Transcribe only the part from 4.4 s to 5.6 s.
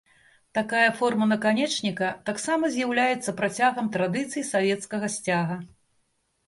савецкага сцяга.